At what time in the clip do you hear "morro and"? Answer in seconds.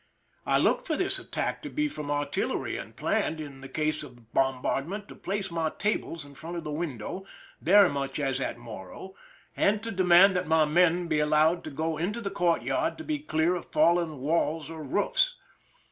8.57-9.83